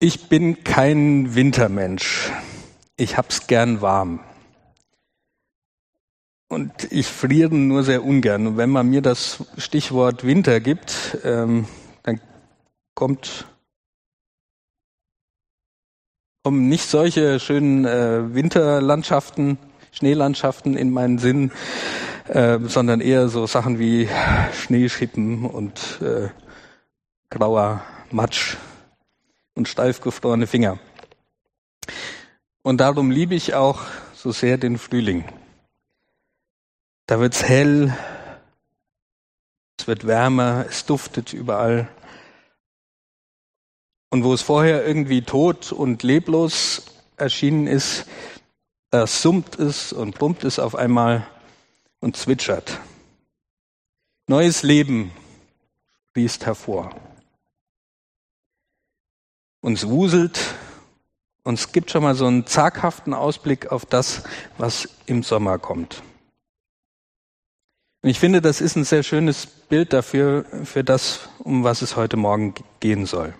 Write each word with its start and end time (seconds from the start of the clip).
Ich 0.00 0.28
bin 0.28 0.62
kein 0.62 1.34
Wintermensch. 1.34 2.30
Ich 2.96 3.16
hab's 3.16 3.48
gern 3.48 3.80
warm. 3.80 4.20
Und 6.48 6.92
ich 6.92 7.08
friere 7.08 7.52
nur 7.52 7.82
sehr 7.82 8.04
ungern. 8.04 8.46
Und 8.46 8.56
wenn 8.56 8.70
man 8.70 8.88
mir 8.88 9.02
das 9.02 9.42
Stichwort 9.56 10.24
Winter 10.24 10.60
gibt, 10.60 11.18
ähm, 11.24 11.66
dann 12.04 12.20
kommt 12.94 13.46
kommen 16.44 16.68
nicht 16.68 16.88
solche 16.88 17.40
schönen 17.40 17.84
äh, 17.84 18.32
Winterlandschaften, 18.32 19.58
Schneelandschaften 19.90 20.76
in 20.76 20.92
meinen 20.92 21.18
Sinn, 21.18 21.50
äh, 22.28 22.60
sondern 22.62 23.00
eher 23.00 23.28
so 23.28 23.48
Sachen 23.48 23.80
wie 23.80 24.08
Schneeschippen 24.52 25.44
und 25.44 26.00
äh, 26.00 26.28
grauer 27.30 27.82
Matsch 28.12 28.56
und 29.58 29.66
steif 29.66 30.00
gefrorene 30.00 30.46
Finger. 30.46 30.78
Und 32.62 32.78
darum 32.78 33.10
liebe 33.10 33.34
ich 33.34 33.54
auch 33.54 33.80
so 34.14 34.30
sehr 34.30 34.56
den 34.56 34.78
Frühling. 34.78 35.24
Da 37.06 37.18
wird's 37.18 37.42
hell, 37.42 37.92
es 39.76 39.88
wird 39.88 40.06
wärmer, 40.06 40.64
es 40.68 40.86
duftet 40.86 41.32
überall. 41.32 41.88
Und 44.10 44.22
wo 44.22 44.32
es 44.32 44.42
vorher 44.42 44.86
irgendwie 44.86 45.22
tot 45.22 45.72
und 45.72 46.04
leblos 46.04 46.84
erschienen 47.16 47.66
ist, 47.66 48.06
da 48.90 49.08
summt 49.08 49.58
es 49.58 49.92
und 49.92 50.14
brummt 50.14 50.44
es 50.44 50.60
auf 50.60 50.76
einmal 50.76 51.26
und 51.98 52.16
zwitschert. 52.16 52.78
Neues 54.28 54.62
Leben 54.62 55.10
sprießt 56.10 56.46
hervor 56.46 56.94
uns 59.60 59.88
wuselt. 59.88 60.38
Und 61.42 61.54
es 61.54 61.72
gibt 61.72 61.90
schon 61.90 62.02
mal 62.02 62.14
so 62.14 62.26
einen 62.26 62.46
zaghaften 62.46 63.14
Ausblick 63.14 63.72
auf 63.72 63.86
das, 63.86 64.22
was 64.58 64.88
im 65.06 65.22
Sommer 65.22 65.58
kommt. 65.58 66.02
Und 68.02 68.10
ich 68.10 68.20
finde, 68.20 68.40
das 68.40 68.60
ist 68.60 68.76
ein 68.76 68.84
sehr 68.84 69.02
schönes 69.02 69.46
Bild 69.46 69.92
dafür, 69.92 70.44
für 70.64 70.84
das, 70.84 71.28
um 71.38 71.64
was 71.64 71.82
es 71.82 71.96
heute 71.96 72.16
Morgen 72.16 72.54
gehen 72.80 73.06
soll. 73.06 73.34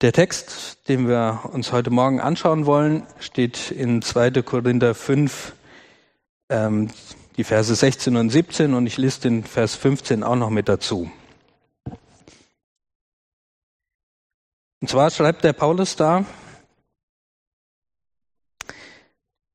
Der 0.00 0.12
Text, 0.12 0.88
den 0.88 1.08
wir 1.08 1.40
uns 1.52 1.72
heute 1.72 1.90
Morgen 1.90 2.20
anschauen 2.20 2.66
wollen, 2.66 3.04
steht 3.18 3.72
in 3.72 4.00
2. 4.00 4.42
Korinther 4.42 4.94
5, 4.94 5.54
ähm, 6.50 6.90
die 7.36 7.42
Verse 7.42 7.74
16 7.74 8.16
und 8.16 8.30
17 8.30 8.74
und 8.74 8.86
ich 8.86 8.96
lese 8.96 9.22
den 9.22 9.42
Vers 9.42 9.74
15 9.74 10.22
auch 10.22 10.36
noch 10.36 10.50
mit 10.50 10.68
dazu. 10.68 11.10
Und 14.80 14.88
zwar 14.88 15.10
schreibt 15.10 15.44
der 15.44 15.52
Paulus 15.52 15.96
da, 15.96 16.24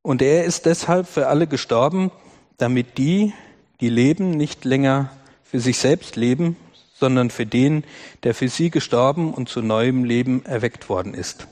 und 0.01 0.21
er 0.21 0.43
ist 0.43 0.65
deshalb 0.65 1.07
für 1.07 1.27
alle 1.27 1.47
gestorben, 1.47 2.11
damit 2.57 2.97
die, 2.97 3.33
die 3.79 3.89
leben, 3.89 4.31
nicht 4.31 4.65
länger 4.65 5.09
für 5.43 5.61
sich 5.61 5.79
selbst 5.79 6.17
leben, 6.17 6.57
sondern 6.93 7.29
für 7.29 7.45
den, 7.45 7.85
der 8.23 8.35
für 8.35 8.49
sie 8.49 8.69
gestorben 8.69 9.33
und 9.33 9.47
zu 9.47 9.61
neuem 9.61 10.03
Leben 10.03 10.45
erweckt 10.45 10.89
worden 10.89 11.13
ist. 11.13 11.47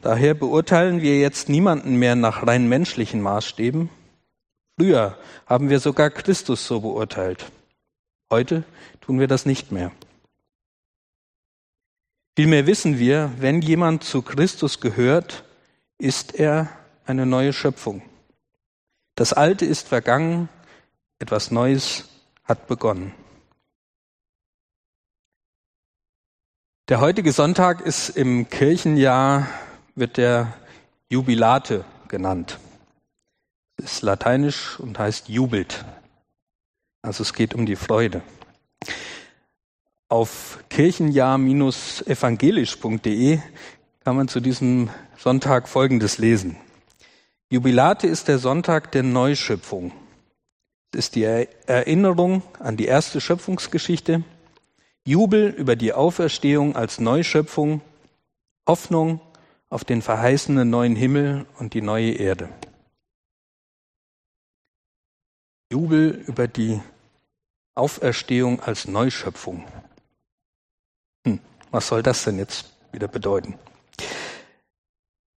Daher 0.00 0.34
beurteilen 0.34 1.02
wir 1.02 1.18
jetzt 1.18 1.48
niemanden 1.48 1.96
mehr 1.96 2.16
nach 2.16 2.46
rein 2.46 2.68
menschlichen 2.68 3.20
Maßstäben. 3.20 3.90
Früher 4.78 5.18
haben 5.46 5.68
wir 5.68 5.80
sogar 5.80 6.10
Christus 6.10 6.66
so 6.66 6.80
beurteilt. 6.80 7.50
Heute 8.30 8.64
tun 9.00 9.20
wir 9.20 9.26
das 9.26 9.46
nicht 9.46 9.72
mehr. 9.72 9.92
Vielmehr 12.36 12.66
wissen 12.66 12.98
wir, 12.98 13.32
wenn 13.38 13.62
jemand 13.62 14.04
zu 14.04 14.20
Christus 14.20 14.80
gehört, 14.80 15.42
ist 15.96 16.34
er 16.34 16.68
eine 17.06 17.24
neue 17.24 17.54
Schöpfung. 17.54 18.02
Das 19.14 19.32
Alte 19.32 19.64
ist 19.64 19.88
vergangen, 19.88 20.50
etwas 21.18 21.50
Neues 21.50 22.10
hat 22.44 22.66
begonnen. 22.66 23.14
Der 26.90 27.00
heutige 27.00 27.32
Sonntag 27.32 27.80
ist 27.80 28.10
im 28.10 28.50
Kirchenjahr, 28.50 29.48
wird 29.94 30.18
der 30.18 30.52
Jubilate 31.08 31.86
genannt. 32.08 32.58
Das 33.78 33.94
ist 33.94 34.02
lateinisch 34.02 34.78
und 34.78 34.98
heißt 34.98 35.30
jubelt. 35.30 35.86
Also 37.00 37.22
es 37.22 37.32
geht 37.32 37.54
um 37.54 37.64
die 37.64 37.76
Freude. 37.76 38.20
Auf 40.08 40.60
kirchenjahr-evangelisch.de 40.70 43.40
kann 44.04 44.16
man 44.16 44.28
zu 44.28 44.38
diesem 44.38 44.88
Sonntag 45.18 45.68
Folgendes 45.68 46.18
lesen. 46.18 46.56
Jubilate 47.50 48.06
ist 48.06 48.28
der 48.28 48.38
Sonntag 48.38 48.92
der 48.92 49.02
Neuschöpfung. 49.02 49.90
Es 50.92 51.06
ist 51.06 51.16
die 51.16 51.24
Erinnerung 51.24 52.44
an 52.60 52.76
die 52.76 52.86
erste 52.86 53.20
Schöpfungsgeschichte, 53.20 54.22
Jubel 55.04 55.48
über 55.48 55.74
die 55.74 55.92
Auferstehung 55.92 56.76
als 56.76 57.00
Neuschöpfung, 57.00 57.80
Hoffnung 58.68 59.18
auf 59.70 59.84
den 59.84 60.02
verheißenen 60.02 60.70
neuen 60.70 60.94
Himmel 60.94 61.46
und 61.58 61.74
die 61.74 61.82
neue 61.82 62.12
Erde. 62.12 62.48
Jubel 65.72 66.22
über 66.28 66.46
die 66.46 66.80
Auferstehung 67.74 68.60
als 68.60 68.86
Neuschöpfung. 68.86 69.64
Was 71.70 71.88
soll 71.88 72.02
das 72.02 72.24
denn 72.24 72.38
jetzt 72.38 72.72
wieder 72.92 73.08
bedeuten? 73.08 73.58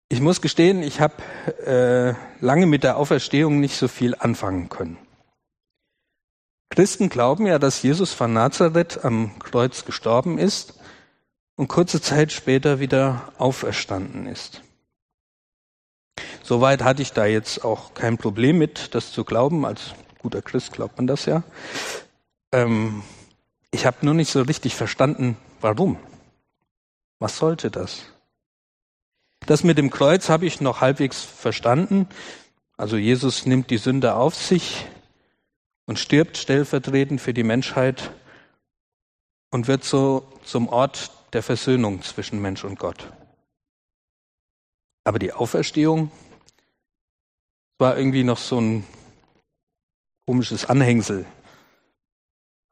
Ich 0.10 0.22
muss 0.22 0.42
gestehen, 0.42 0.84
ich 0.84 1.02
habe 1.02 1.16
äh, 1.66 2.14
lange 2.44 2.66
mit 2.66 2.84
der 2.84 2.98
Auferstehung 2.98 3.60
nicht 3.60 3.76
so 3.76 3.88
viel 3.88 4.16
anfangen 4.16 4.70
können. 4.70 4.98
Christen 6.70 7.10
glauben 7.10 7.46
ja, 7.48 7.60
dass 7.60 7.82
Jesus 7.82 8.14
von 8.14 8.34
Nazareth 8.34 9.04
am 9.04 9.38
Kreuz 9.40 9.84
gestorben 9.84 10.38
ist 10.38 10.80
und 11.56 11.68
kurze 11.68 12.02
Zeit 12.02 12.32
später 12.32 12.80
wieder 12.80 13.34
auferstanden 13.38 14.28
ist. 14.28 14.62
Soweit 16.44 16.84
hatte 16.84 17.02
ich 17.02 17.12
da 17.12 17.26
jetzt 17.26 17.66
auch 17.66 17.94
kein 17.94 18.18
Problem 18.18 18.58
mit, 18.58 18.96
das 18.96 19.12
zu 19.12 19.26
glauben. 19.26 19.66
Als 19.66 19.94
guter 20.20 20.42
Christ 20.42 20.72
glaubt 20.72 20.98
man 20.98 21.08
das 21.08 21.26
ja. 21.26 21.44
Ähm, 22.54 23.04
ich 23.72 23.86
habe 23.86 24.06
nur 24.06 24.14
nicht 24.14 24.32
so 24.32 24.42
richtig 24.42 24.76
verstanden, 24.76 25.38
warum. 25.62 25.98
Was 27.20 27.38
sollte 27.38 27.72
das? 27.72 28.04
Das 29.46 29.64
mit 29.64 29.78
dem 29.78 29.90
Kreuz 29.90 30.30
habe 30.30 30.46
ich 30.46 30.62
noch 30.62 30.82
halbwegs 30.82 31.22
verstanden. 31.22 32.08
Also 32.76 32.98
Jesus 32.98 33.46
nimmt 33.46 33.70
die 33.70 33.78
Sünde 33.78 34.16
auf 34.16 34.36
sich 34.36 34.86
und 35.86 36.00
stirbt 36.00 36.38
stellvertretend 36.38 37.22
für 37.22 37.34
die 37.34 37.44
Menschheit 37.44 38.12
und 39.52 39.68
wird 39.68 39.84
so 39.84 40.28
zum 40.44 40.68
Ort 40.70 41.12
der 41.34 41.44
Versöhnung 41.44 42.02
zwischen 42.02 42.42
Mensch 42.42 42.64
und 42.64 42.78
Gott. 42.78 43.12
Aber 45.04 45.20
die 45.20 45.34
Auferstehung 45.34 46.12
war 47.78 47.98
irgendwie 47.98 48.24
noch 48.24 48.38
so 48.38 48.60
ein 48.60 48.86
komisches 50.26 50.66
Anhängsel. 50.66 51.26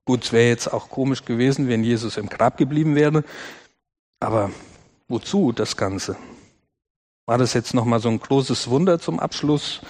Gut, 0.06 0.24
es 0.24 0.32
wäre 0.32 0.48
jetzt 0.48 0.72
auch 0.72 0.90
komisch 0.90 1.26
gewesen, 1.26 1.68
wenn 1.68 1.84
Jesus 1.84 2.18
im 2.18 2.30
Grab 2.30 2.58
geblieben 2.58 2.96
wäre. 2.96 3.24
Aber 4.20 4.52
wozu 5.08 5.52
das 5.52 5.76
Ganze? 5.76 6.16
War 7.26 7.40
das 7.40 7.54
jetzt 7.54 7.74
nochmal 7.74 8.00
so 8.00 8.10
ein 8.10 8.20
großes 8.20 8.70
Wunder 8.70 9.00
zum 9.00 9.20
Abschluss? 9.20 9.82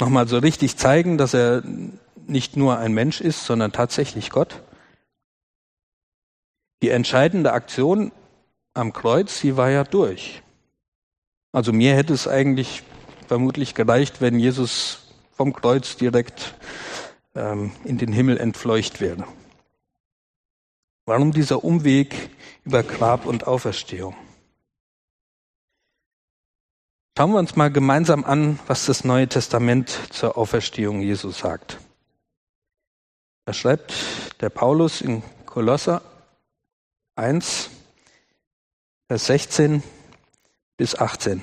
Nochmal 0.00 0.26
so 0.26 0.38
richtig 0.38 0.76
zeigen, 0.76 1.16
dass 1.16 1.32
er 1.32 1.62
nicht 2.26 2.56
nur 2.56 2.78
ein 2.78 2.92
Mensch 2.92 3.20
ist, 3.20 3.44
sondern 3.44 3.70
tatsächlich 3.70 4.30
Gott? 4.30 4.62
Die 6.82 6.88
entscheidende 6.88 7.52
Aktion 7.52 8.10
am 8.74 8.92
Kreuz, 8.92 9.38
sie 9.38 9.56
war 9.56 9.70
ja 9.70 9.84
durch. 9.84 10.42
Also 11.52 11.72
mir 11.72 11.94
hätte 11.94 12.14
es 12.14 12.26
eigentlich 12.26 12.82
vermutlich 13.28 13.74
gereicht, 13.74 14.20
wenn 14.20 14.40
Jesus 14.40 15.02
vom 15.32 15.52
Kreuz 15.52 15.96
direkt 15.96 16.54
ähm, 17.34 17.72
in 17.84 17.98
den 17.98 18.12
Himmel 18.12 18.38
entfleucht 18.38 19.00
wäre. 19.00 19.26
Warum 21.06 21.32
dieser 21.32 21.64
Umweg 21.64 22.30
über 22.64 22.82
Grab 22.82 23.26
und 23.26 23.46
Auferstehung? 23.46 24.14
Schauen 27.16 27.32
wir 27.32 27.38
uns 27.38 27.56
mal 27.56 27.70
gemeinsam 27.70 28.24
an, 28.24 28.58
was 28.66 28.86
das 28.86 29.04
Neue 29.04 29.28
Testament 29.28 29.90
zur 30.10 30.38
Auferstehung 30.38 31.00
Jesu 31.00 31.30
sagt. 31.30 31.78
Da 33.44 33.52
schreibt 33.52 33.92
der 34.40 34.48
Paulus 34.48 35.00
in 35.00 35.22
Kolosser 35.44 36.02
1, 37.16 37.68
Vers 39.08 39.26
16 39.26 39.82
bis 40.76 40.94
18. 40.94 41.42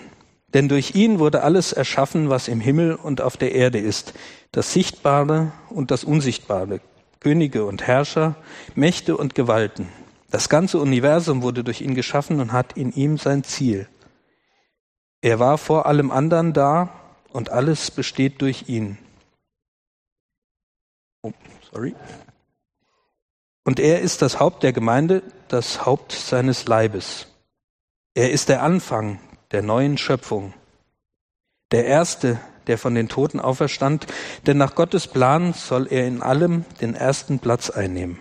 Denn 0.53 0.69
durch 0.69 0.95
ihn 0.95 1.19
wurde 1.19 1.43
alles 1.43 1.73
erschaffen, 1.73 2.29
was 2.29 2.47
im 2.47 2.61
Himmel 2.61 2.95
und 2.95 3.21
auf 3.21 3.35
der 3.35 3.53
Erde 3.53 3.79
ist, 3.79 4.13
das 4.51 4.71
Sichtbare 4.71 5.51
und 5.69 5.91
das 5.91 6.03
Unsichtbare, 6.03 6.79
Könige 7.19 7.65
und 7.65 7.85
Herrscher, 7.85 8.35
Mächte 8.73 9.17
und 9.17 9.35
Gewalten. 9.35 9.89
Das 10.31 10.49
ganze 10.49 10.79
Universum 10.79 11.41
wurde 11.41 11.63
durch 11.63 11.81
ihn 11.81 11.95
geschaffen 11.95 12.39
und 12.39 12.53
hat 12.53 12.73
in 12.77 12.93
ihm 12.93 13.17
sein 13.17 13.43
Ziel. 13.43 13.87
Er 15.21 15.39
war 15.39 15.57
vor 15.57 15.85
allem 15.85 16.11
anderen 16.11 16.53
da 16.53 16.89
und 17.33 17.49
alles 17.49 17.91
besteht 17.91 18.41
durch 18.41 18.69
ihn. 18.69 18.97
Oh, 21.23 21.33
sorry. 21.71 21.95
Und 23.65 23.81
er 23.81 23.99
ist 23.99 24.21
das 24.21 24.39
Haupt 24.39 24.63
der 24.63 24.71
Gemeinde, 24.71 25.23
das 25.49 25.85
Haupt 25.85 26.13
seines 26.13 26.67
Leibes. 26.67 27.27
Er 28.13 28.31
ist 28.31 28.47
der 28.47 28.63
Anfang 28.63 29.19
der 29.51 29.61
neuen 29.61 29.97
Schöpfung. 29.97 30.53
Der 31.71 31.85
Erste, 31.85 32.39
der 32.67 32.77
von 32.77 32.95
den 32.95 33.09
Toten 33.09 33.39
auferstand, 33.39 34.07
denn 34.45 34.57
nach 34.57 34.75
Gottes 34.75 35.07
Plan 35.07 35.53
soll 35.53 35.87
er 35.87 36.07
in 36.07 36.21
allem 36.21 36.65
den 36.81 36.95
ersten 36.95 37.39
Platz 37.39 37.69
einnehmen. 37.69 38.19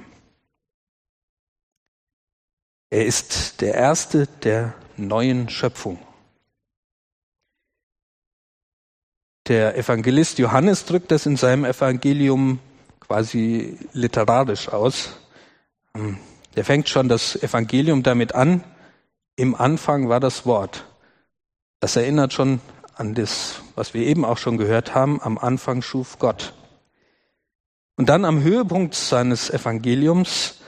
Er 2.91 3.07
ist 3.07 3.61
der 3.61 3.75
Erste 3.75 4.27
der 4.27 4.75
neuen 4.97 5.49
Schöpfung. 5.49 5.99
Der 9.49 9.77
Evangelist 9.77 10.39
Johannes 10.39 10.87
drückt 10.87 11.11
das 11.11 11.27
in 11.27 11.37
seinem 11.37 11.65
Evangelium 11.65 12.59
quasi 13.01 13.79
literarisch 13.93 14.69
aus. 14.69 15.21
Der 16.57 16.65
fängt 16.65 16.89
schon 16.89 17.09
das 17.09 17.37
Evangelium 17.37 18.03
damit 18.03 18.35
an, 18.35 18.65
im 19.37 19.55
Anfang 19.55 20.09
war 20.09 20.19
das 20.19 20.47
Wort. 20.47 20.85
Das 21.87 21.95
erinnert 21.95 22.33
schon 22.33 22.61
an 22.97 23.15
das, 23.15 23.63
was 23.77 23.95
wir 23.95 24.05
eben 24.05 24.25
auch 24.25 24.39
schon 24.39 24.57
gehört 24.57 24.97
haben, 24.97 25.23
am 25.23 25.39
Anfang 25.39 25.83
schuf 25.83 26.19
Gott. 26.19 26.53
Und 27.95 28.09
dann 28.09 28.25
am 28.25 28.43
Höhepunkt 28.43 28.97
seines 28.97 29.51
Evangeliums, 29.51 30.63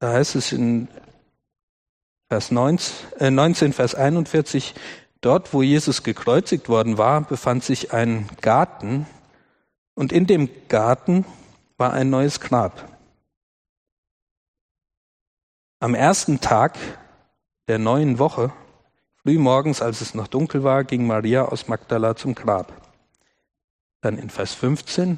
da 0.00 0.12
heißt 0.12 0.34
es 0.34 0.52
in 0.52 0.88
Vers 2.28 2.50
19, 2.50 2.94
äh 3.20 3.30
19, 3.30 3.72
Vers 3.72 3.94
41, 3.94 4.74
dort, 5.22 5.54
wo 5.54 5.62
Jesus 5.62 6.02
gekreuzigt 6.02 6.68
worden 6.68 6.98
war, 6.98 7.22
befand 7.22 7.64
sich 7.64 7.94
ein 7.94 8.28
Garten 8.42 9.06
und 9.94 10.12
in 10.12 10.26
dem 10.26 10.50
Garten 10.68 11.24
war 11.78 11.94
ein 11.94 12.10
neues 12.10 12.38
Grab. 12.38 12.86
Am 15.80 15.94
ersten 15.94 16.42
Tag 16.42 16.76
der 17.66 17.78
neuen 17.78 18.18
Woche 18.18 18.52
Frühmorgens, 19.26 19.80
als 19.80 20.02
es 20.02 20.12
noch 20.12 20.28
dunkel 20.28 20.64
war, 20.64 20.84
ging 20.84 21.06
Maria 21.06 21.46
aus 21.46 21.66
Magdala 21.66 22.14
zum 22.14 22.34
Grab. 22.34 22.74
Dann 24.02 24.18
in 24.18 24.28
Vers 24.28 24.52
15, 24.52 25.16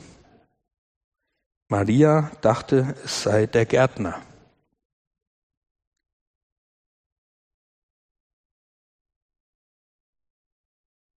Maria 1.69 2.31
dachte, 2.41 2.95
es 3.05 3.25
sei 3.25 3.47
der 3.47 3.67
Gärtner. 3.67 4.23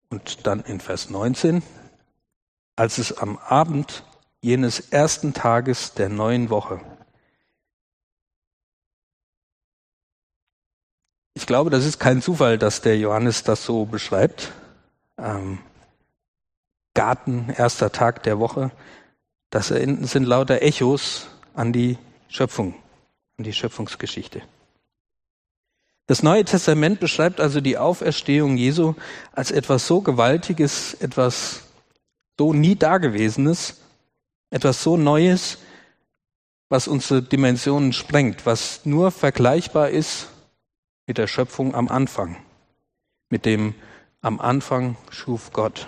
Und 0.10 0.48
dann 0.48 0.62
in 0.62 0.80
Vers 0.80 1.12
19, 1.12 1.62
als 2.76 2.98
es 2.98 3.16
am 3.16 3.38
Abend 3.38 4.04
jenes 4.42 4.80
ersten 4.80 5.36
Tages 5.36 5.94
der 5.94 6.10
neuen 6.10 6.50
Woche 6.50 6.82
glaube, 11.50 11.72
das 11.72 11.84
ist 11.84 11.98
kein 11.98 12.22
Zufall, 12.22 12.60
dass 12.60 12.82
der 12.82 13.00
Johannes 13.00 13.42
das 13.42 13.66
so 13.66 13.86
beschreibt. 13.86 14.52
Ähm, 15.18 15.58
Garten, 16.94 17.52
erster 17.58 17.92
Tag 17.92 18.22
der 18.22 18.38
Woche. 18.38 18.70
Das 19.50 19.70
sind 19.70 20.24
lauter 20.26 20.62
Echos 20.62 21.26
an 21.56 21.74
die 21.74 21.98
Schöpfung, 22.28 22.76
an 23.40 23.46
die 23.46 23.54
Schöpfungsgeschichte. 23.54 24.44
Das 26.06 26.22
Neue 26.22 26.46
Testament 26.46 27.00
beschreibt 27.00 27.40
also 27.40 27.62
die 27.62 27.80
Auferstehung 27.80 28.56
Jesu 28.56 28.94
als 29.32 29.50
etwas 29.50 29.88
so 29.88 30.02
Gewaltiges, 30.02 30.94
etwas 30.94 31.62
so 32.38 32.54
nie 32.54 32.76
Dagewesenes, 32.76 33.78
etwas 34.52 34.84
so 34.84 34.98
Neues, 34.98 35.58
was 36.70 36.88
unsere 36.88 37.24
Dimensionen 37.24 37.92
sprengt, 37.92 38.46
was 38.46 38.82
nur 38.86 39.10
vergleichbar 39.10 39.90
ist 39.90 40.28
mit 41.10 41.18
der 41.18 41.26
Schöpfung 41.26 41.74
am 41.74 41.88
Anfang, 41.88 42.38
mit 43.32 43.44
dem 43.44 43.74
am 44.22 44.40
Anfang 44.40 44.96
schuf 45.10 45.52
Gott. 45.54 45.88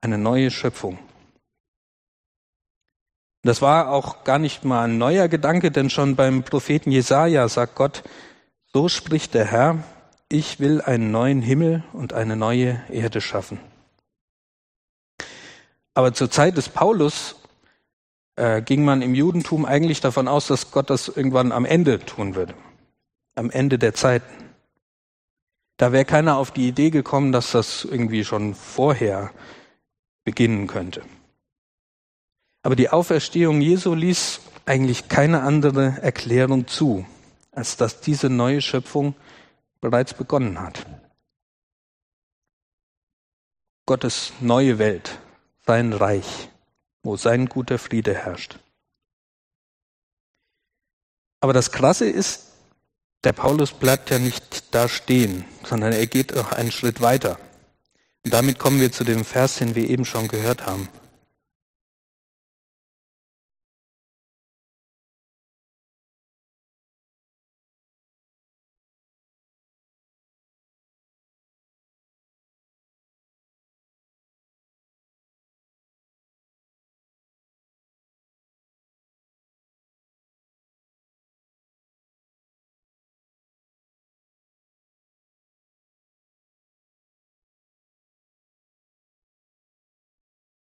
Eine 0.00 0.18
neue 0.18 0.50
Schöpfung. 0.50 0.98
Das 3.42 3.62
war 3.62 3.92
auch 3.92 4.24
gar 4.24 4.40
nicht 4.40 4.64
mal 4.64 4.82
ein 4.82 4.98
neuer 4.98 5.28
Gedanke, 5.28 5.70
denn 5.70 5.90
schon 5.90 6.16
beim 6.16 6.42
Propheten 6.42 6.90
Jesaja 6.90 7.46
sagt 7.48 7.76
Gott, 7.76 8.02
so 8.72 8.88
spricht 8.88 9.34
der 9.34 9.44
Herr, 9.44 9.84
ich 10.28 10.58
will 10.58 10.80
einen 10.80 11.12
neuen 11.12 11.40
Himmel 11.40 11.84
und 11.92 12.14
eine 12.14 12.34
neue 12.34 12.82
Erde 12.90 13.20
schaffen. 13.20 13.60
Aber 15.94 16.14
zur 16.14 16.32
Zeit 16.32 16.56
des 16.56 16.68
Paulus 16.68 17.36
äh, 18.34 18.60
ging 18.60 18.84
man 18.84 19.02
im 19.02 19.14
Judentum 19.14 19.66
eigentlich 19.66 20.00
davon 20.00 20.26
aus, 20.26 20.48
dass 20.48 20.72
Gott 20.72 20.90
das 20.90 21.06
irgendwann 21.06 21.52
am 21.52 21.64
Ende 21.64 22.00
tun 22.00 22.34
würde 22.34 22.56
am 23.34 23.50
Ende 23.50 23.78
der 23.78 23.94
Zeiten. 23.94 24.50
Da 25.76 25.92
wäre 25.92 26.04
keiner 26.04 26.36
auf 26.36 26.50
die 26.50 26.68
Idee 26.68 26.90
gekommen, 26.90 27.32
dass 27.32 27.52
das 27.52 27.84
irgendwie 27.84 28.24
schon 28.24 28.54
vorher 28.54 29.32
beginnen 30.24 30.66
könnte. 30.66 31.02
Aber 32.62 32.76
die 32.76 32.90
Auferstehung 32.90 33.60
Jesu 33.60 33.94
ließ 33.94 34.40
eigentlich 34.64 35.08
keine 35.08 35.42
andere 35.42 36.00
Erklärung 36.00 36.68
zu, 36.68 37.04
als 37.50 37.76
dass 37.76 38.00
diese 38.00 38.30
neue 38.30 38.60
Schöpfung 38.60 39.14
bereits 39.80 40.14
begonnen 40.14 40.60
hat. 40.60 40.86
Gottes 43.86 44.32
neue 44.40 44.78
Welt, 44.78 45.18
sein 45.66 45.92
Reich, 45.92 46.48
wo 47.02 47.16
sein 47.16 47.46
guter 47.46 47.78
Friede 47.78 48.14
herrscht. 48.14 48.60
Aber 51.40 51.52
das 51.52 51.72
Krasse 51.72 52.08
ist, 52.08 52.51
der 53.24 53.32
Paulus 53.32 53.72
bleibt 53.72 54.10
ja 54.10 54.18
nicht 54.18 54.74
da 54.74 54.88
stehen, 54.88 55.44
sondern 55.64 55.92
er 55.92 56.06
geht 56.06 56.36
auch 56.36 56.52
einen 56.52 56.72
Schritt 56.72 57.00
weiter. 57.00 57.38
Und 58.24 58.32
damit 58.32 58.58
kommen 58.58 58.80
wir 58.80 58.92
zu 58.92 59.04
dem 59.04 59.24
Vers, 59.24 59.56
den 59.56 59.74
wir 59.74 59.88
eben 59.88 60.04
schon 60.04 60.28
gehört 60.28 60.66
haben. 60.66 60.88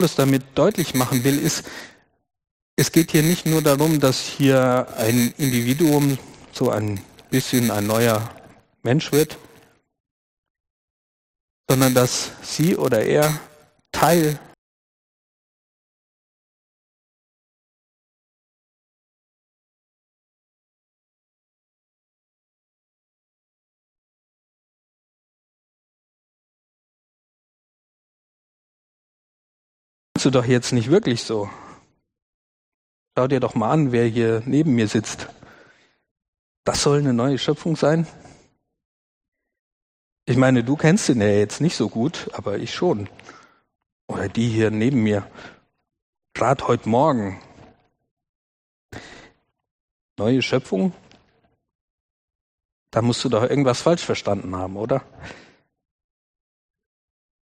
Paulus 0.01 0.15
damit 0.15 0.43
deutlich 0.55 0.93
machen 0.93 1.25
will, 1.25 1.37
ist, 1.37 1.65
es 2.77 2.93
geht 2.93 3.11
hier 3.11 3.21
nicht 3.21 3.45
nur 3.45 3.61
darum, 3.61 3.99
dass 3.99 4.21
hier 4.21 4.87
ein 4.95 5.33
Individuum 5.37 6.17
so 6.53 6.69
ein 6.69 7.01
bisschen 7.29 7.69
ein 7.69 7.85
neuer 7.85 8.33
Mensch 8.81 9.11
wird, 9.11 9.37
sondern 11.67 11.93
dass 11.93 12.31
sie 12.41 12.77
oder 12.77 13.03
er 13.03 13.41
Teil 13.91 14.39
du 30.25 30.29
doch 30.29 30.45
jetzt 30.45 30.71
nicht 30.71 30.89
wirklich 30.89 31.23
so. 31.23 31.49
Schau 33.17 33.27
dir 33.27 33.39
doch 33.39 33.55
mal 33.55 33.71
an, 33.71 33.91
wer 33.91 34.05
hier 34.05 34.41
neben 34.45 34.75
mir 34.75 34.87
sitzt. 34.87 35.27
Das 36.63 36.83
soll 36.83 36.99
eine 36.99 37.13
neue 37.13 37.37
Schöpfung 37.37 37.75
sein? 37.75 38.07
Ich 40.25 40.37
meine, 40.37 40.63
du 40.63 40.75
kennst 40.75 41.09
ihn 41.09 41.21
ja 41.21 41.27
jetzt 41.27 41.59
nicht 41.59 41.75
so 41.75 41.89
gut, 41.89 42.29
aber 42.33 42.59
ich 42.59 42.73
schon. 42.73 43.09
Oder 44.07 44.29
die 44.29 44.47
hier 44.49 44.71
neben 44.71 45.01
mir. 45.01 45.29
Gerade 46.33 46.67
heute 46.67 46.87
Morgen. 46.87 47.41
Neue 50.17 50.41
Schöpfung? 50.41 50.93
Da 52.91 53.01
musst 53.01 53.23
du 53.23 53.29
doch 53.29 53.43
irgendwas 53.43 53.81
falsch 53.81 54.03
verstanden 54.03 54.55
haben, 54.55 54.77
oder? 54.77 55.03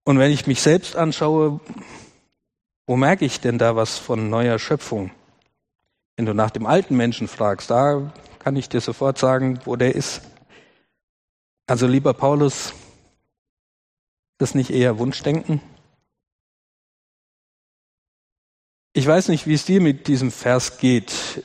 Und 0.05 0.19
wenn 0.19 0.33
ich 0.33 0.47
mich 0.47 0.61
selbst 0.61 0.97
anschaue, 0.97 1.61
Wo 2.91 2.97
merke 2.97 3.25
ich 3.25 3.39
denn 3.39 3.57
da 3.57 3.77
was 3.77 3.99
von 3.99 4.31
neuer 4.31 4.59
Schöpfung? 4.59 5.13
Wenn 6.17 6.27
du 6.27 6.35
nach 6.35 6.51
dem 6.51 6.67
alten 6.67 6.97
Menschen 6.97 7.29
fragst, 7.29 7.71
da 7.71 8.13
kann 8.41 8.57
ich 8.57 8.69
dir 8.69 8.81
sofort 8.81 9.17
sagen, 9.17 9.61
wo 9.65 9.77
der 9.77 9.95
ist. 9.95 10.23
Also 11.69 11.87
lieber 11.87 12.15
Paulus, 12.15 12.73
das 14.39 14.57
nicht 14.57 14.71
eher 14.71 14.99
Wunschdenken? 14.99 15.63
Ich 18.93 19.07
weiß 19.07 19.29
nicht, 19.29 19.47
wie 19.47 19.55
es 19.55 19.65
dir 19.65 19.81
mit 19.81 20.09
diesem 20.09 20.33
Vers 20.33 20.79
geht. 20.79 21.45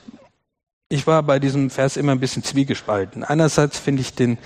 Ich 0.88 1.06
war 1.06 1.22
bei 1.22 1.38
diesem 1.38 1.70
Vers 1.70 1.96
immer 1.96 2.10
ein 2.10 2.18
bisschen 2.18 2.42
zwiegespalten. 2.42 3.22
Einerseits 3.22 3.78
finde 3.78 4.02
ich 4.02 4.14
den 4.14 4.38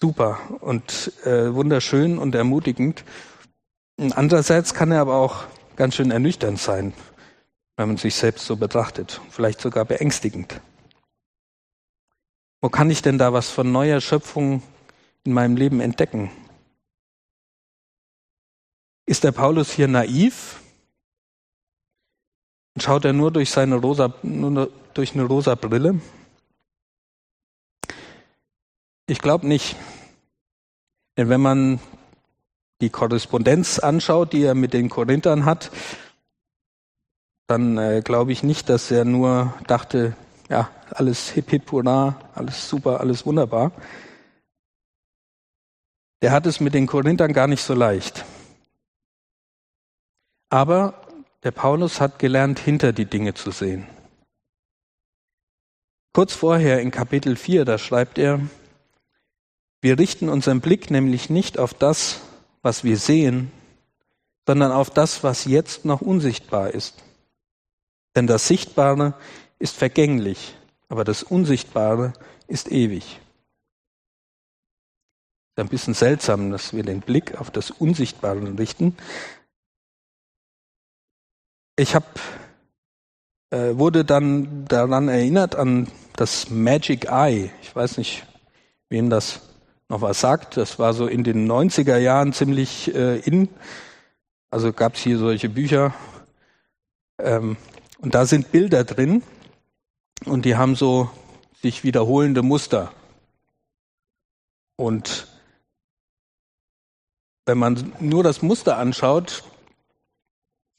super 0.00 0.40
und 0.62 1.12
äh, 1.24 1.54
wunderschön 1.54 2.18
und 2.18 2.34
ermutigend. 2.34 3.04
Andererseits 3.96 4.74
kann 4.74 4.90
er 4.90 5.00
aber 5.00 5.14
auch 5.14 5.44
ganz 5.76 5.94
schön 5.94 6.10
ernüchternd 6.10 6.58
sein, 6.58 6.92
wenn 7.76 7.88
man 7.88 7.96
sich 7.96 8.14
selbst 8.14 8.46
so 8.46 8.56
betrachtet, 8.56 9.20
vielleicht 9.30 9.60
sogar 9.60 9.84
beängstigend. 9.84 10.60
Wo 12.60 12.68
kann 12.68 12.90
ich 12.90 13.02
denn 13.02 13.18
da 13.18 13.32
was 13.32 13.50
von 13.50 13.72
neuer 13.72 14.00
Schöpfung 14.00 14.62
in 15.24 15.32
meinem 15.32 15.56
Leben 15.56 15.80
entdecken? 15.80 16.30
Ist 19.06 19.24
der 19.24 19.32
Paulus 19.32 19.70
hier 19.70 19.88
naiv? 19.88 20.60
Schaut 22.78 23.04
er 23.04 23.12
nur 23.12 23.30
durch 23.30 23.50
seine 23.50 23.76
rosa, 23.76 24.14
nur 24.22 24.72
durch 24.94 25.14
eine 25.14 25.24
rosa 25.24 25.54
Brille? 25.54 26.00
Ich 29.06 29.18
glaube 29.18 29.46
nicht. 29.46 29.76
Denn 31.16 31.28
wenn 31.28 31.40
man 31.40 31.80
die 32.80 32.90
Korrespondenz 32.90 33.78
anschaut, 33.78 34.32
die 34.32 34.42
er 34.42 34.54
mit 34.54 34.72
den 34.72 34.88
Korinthern 34.88 35.44
hat, 35.44 35.70
dann 37.46 37.78
äh, 37.78 38.02
glaube 38.02 38.32
ich 38.32 38.42
nicht, 38.42 38.68
dass 38.68 38.90
er 38.90 39.04
nur 39.04 39.54
dachte, 39.66 40.16
ja, 40.48 40.70
alles 40.90 41.30
hip 41.30 41.50
hip 41.50 41.70
hurra, 41.70 42.16
alles 42.34 42.68
super, 42.68 43.00
alles 43.00 43.26
wunderbar. 43.26 43.72
Der 46.22 46.32
hat 46.32 46.46
es 46.46 46.60
mit 46.60 46.74
den 46.74 46.86
Korinthern 46.86 47.32
gar 47.32 47.46
nicht 47.46 47.62
so 47.62 47.74
leicht. 47.74 48.24
Aber 50.48 50.94
der 51.42 51.50
Paulus 51.50 52.00
hat 52.00 52.18
gelernt, 52.18 52.58
hinter 52.58 52.92
die 52.92 53.04
Dinge 53.04 53.34
zu 53.34 53.50
sehen. 53.50 53.86
Kurz 56.14 56.32
vorher 56.32 56.80
in 56.80 56.90
Kapitel 56.90 57.36
4, 57.36 57.64
da 57.64 57.76
schreibt 57.76 58.18
er, 58.18 58.40
wir 59.82 59.98
richten 59.98 60.28
unseren 60.28 60.60
Blick 60.60 60.90
nämlich 60.90 61.28
nicht 61.28 61.58
auf 61.58 61.74
das, 61.74 62.20
was 62.64 62.82
wir 62.82 62.96
sehen, 62.96 63.52
sondern 64.46 64.72
auf 64.72 64.90
das, 64.90 65.22
was 65.22 65.44
jetzt 65.44 65.84
noch 65.84 66.00
unsichtbar 66.00 66.70
ist. 66.70 67.04
Denn 68.16 68.26
das 68.26 68.48
Sichtbare 68.48 69.14
ist 69.58 69.76
vergänglich, 69.76 70.56
aber 70.88 71.04
das 71.04 71.22
Unsichtbare 71.22 72.14
ist 72.48 72.72
ewig. 72.72 73.20
Es 75.56 75.62
ist 75.62 75.66
ein 75.66 75.68
bisschen 75.68 75.94
seltsam, 75.94 76.50
dass 76.50 76.72
wir 76.72 76.82
den 76.82 77.00
Blick 77.00 77.38
auf 77.38 77.50
das 77.50 77.70
Unsichtbare 77.70 78.58
richten. 78.58 78.96
Ich 81.76 81.94
hab, 81.94 82.18
äh, 83.50 83.76
wurde 83.76 84.06
dann 84.06 84.64
daran 84.64 85.08
erinnert 85.08 85.54
an 85.54 85.88
das 86.16 86.48
Magic 86.48 87.06
Eye. 87.10 87.50
Ich 87.62 87.76
weiß 87.76 87.98
nicht, 87.98 88.26
wem 88.88 89.10
das 89.10 89.42
noch 89.88 90.00
was 90.00 90.20
sagt. 90.20 90.56
Das 90.56 90.78
war 90.78 90.94
so 90.94 91.06
in 91.06 91.24
den 91.24 91.50
90er 91.50 91.96
Jahren 91.96 92.32
ziemlich 92.32 92.94
äh, 92.94 93.18
in. 93.18 93.48
Also 94.50 94.72
gab 94.72 94.94
es 94.94 95.00
hier 95.00 95.18
solche 95.18 95.48
Bücher. 95.48 95.94
Ähm, 97.18 97.56
und 97.98 98.14
da 98.14 98.26
sind 98.26 98.52
Bilder 98.52 98.84
drin 98.84 99.22
und 100.24 100.44
die 100.44 100.56
haben 100.56 100.74
so 100.74 101.10
sich 101.62 101.84
wiederholende 101.84 102.42
Muster. 102.42 102.92
Und 104.76 105.28
wenn 107.46 107.58
man 107.58 107.92
nur 108.00 108.22
das 108.22 108.42
Muster 108.42 108.78
anschaut, 108.78 109.44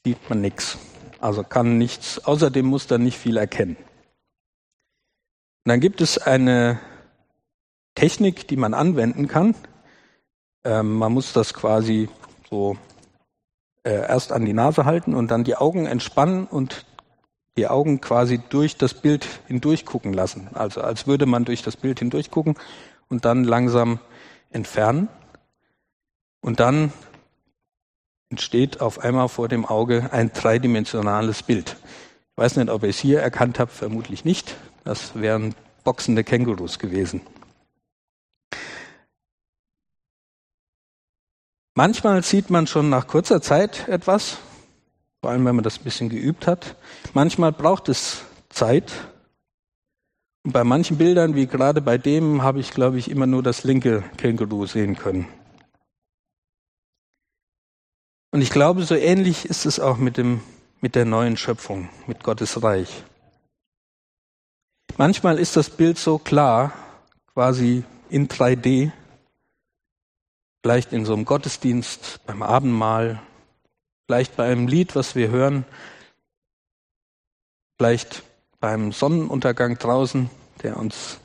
sieht 0.04 0.28
man 0.28 0.40
nichts. 0.40 0.78
Also 1.20 1.42
kann 1.42 1.78
nichts, 1.78 2.24
außer 2.24 2.50
dem 2.50 2.66
Muster 2.66 2.98
nicht 2.98 3.18
viel 3.18 3.36
erkennen. 3.36 3.76
Und 3.76 5.70
dann 5.70 5.80
gibt 5.80 6.00
es 6.00 6.18
eine 6.18 6.78
Technik, 7.96 8.46
die 8.46 8.56
man 8.56 8.74
anwenden 8.74 9.26
kann. 9.26 9.56
Ähm, 10.64 10.92
man 10.92 11.12
muss 11.12 11.32
das 11.32 11.52
quasi 11.52 12.08
so 12.48 12.76
äh, 13.82 13.90
erst 13.90 14.30
an 14.30 14.44
die 14.44 14.52
Nase 14.52 14.84
halten 14.84 15.14
und 15.14 15.30
dann 15.32 15.42
die 15.42 15.56
Augen 15.56 15.86
entspannen 15.86 16.46
und 16.46 16.86
die 17.56 17.66
Augen 17.66 18.00
quasi 18.00 18.38
durch 18.48 18.76
das 18.76 18.94
Bild 18.94 19.26
hindurch 19.48 19.86
gucken 19.86 20.12
lassen. 20.12 20.48
Also 20.54 20.82
als 20.82 21.06
würde 21.06 21.26
man 21.26 21.44
durch 21.44 21.62
das 21.62 21.76
Bild 21.76 21.98
hindurch 21.98 22.30
gucken 22.30 22.54
und 23.08 23.24
dann 23.24 23.44
langsam 23.44 23.98
entfernen. 24.50 25.08
Und 26.40 26.60
dann 26.60 26.92
entsteht 28.28 28.80
auf 28.80 28.98
einmal 28.98 29.28
vor 29.28 29.48
dem 29.48 29.64
Auge 29.64 30.10
ein 30.12 30.32
dreidimensionales 30.32 31.42
Bild. 31.42 31.76
Ich 32.32 32.36
weiß 32.42 32.56
nicht, 32.56 32.68
ob 32.68 32.82
ihr 32.82 32.90
es 32.90 32.98
hier 32.98 33.20
erkannt 33.20 33.58
habt, 33.58 33.72
vermutlich 33.72 34.24
nicht. 34.24 34.56
Das 34.84 35.14
wären 35.14 35.54
boxende 35.84 36.24
Kängurus 36.24 36.78
gewesen. 36.78 37.22
Manchmal 41.78 42.22
sieht 42.22 42.48
man 42.48 42.66
schon 42.66 42.88
nach 42.88 43.06
kurzer 43.06 43.42
Zeit 43.42 43.86
etwas, 43.86 44.38
vor 45.20 45.30
allem 45.30 45.44
wenn 45.44 45.56
man 45.56 45.62
das 45.62 45.76
ein 45.76 45.84
bisschen 45.84 46.08
geübt 46.08 46.46
hat. 46.46 46.74
Manchmal 47.12 47.52
braucht 47.52 47.90
es 47.90 48.22
Zeit. 48.48 48.90
Und 50.42 50.52
bei 50.52 50.64
manchen 50.64 50.96
Bildern, 50.96 51.34
wie 51.34 51.46
gerade 51.46 51.82
bei 51.82 51.98
dem, 51.98 52.42
habe 52.42 52.60
ich, 52.60 52.70
glaube 52.70 52.96
ich, 52.96 53.10
immer 53.10 53.26
nur 53.26 53.42
das 53.42 53.62
linke 53.62 54.04
Känguru 54.16 54.64
sehen 54.64 54.96
können. 54.96 55.28
Und 58.30 58.40
ich 58.40 58.48
glaube, 58.48 58.84
so 58.84 58.94
ähnlich 58.94 59.44
ist 59.44 59.66
es 59.66 59.78
auch 59.78 59.98
mit, 59.98 60.16
dem, 60.16 60.40
mit 60.80 60.94
der 60.94 61.04
neuen 61.04 61.36
Schöpfung, 61.36 61.90
mit 62.06 62.24
Gottes 62.24 62.62
Reich. 62.62 63.04
Manchmal 64.96 65.38
ist 65.38 65.58
das 65.58 65.68
Bild 65.68 65.98
so 65.98 66.16
klar, 66.16 66.72
quasi 67.34 67.84
in 68.08 68.28
3D, 68.28 68.92
vielleicht 70.66 70.92
in 70.92 71.04
so 71.04 71.12
einem 71.12 71.24
Gottesdienst, 71.24 72.26
beim 72.26 72.42
Abendmahl, 72.42 73.22
vielleicht 74.08 74.34
bei 74.34 74.50
einem 74.50 74.66
Lied, 74.66 74.96
was 74.96 75.14
wir 75.14 75.28
hören, 75.28 75.64
vielleicht 77.78 78.24
beim 78.58 78.90
Sonnenuntergang 78.90 79.78
draußen, 79.78 80.28
der 80.64 80.76
uns 80.76 81.20